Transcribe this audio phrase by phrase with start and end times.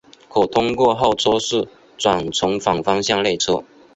[0.27, 3.63] 可通过候车室转乘反方向列车。